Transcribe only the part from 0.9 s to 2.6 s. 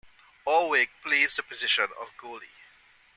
plays the position of goalie.